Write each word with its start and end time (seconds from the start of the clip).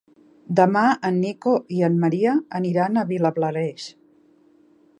Demà 0.59 0.81
en 1.09 1.19
Nico 1.25 1.53
i 1.79 1.83
en 1.89 1.99
Maria 2.05 2.33
aniran 2.61 2.97
a 2.97 3.05
Vilablareix. 3.13 3.87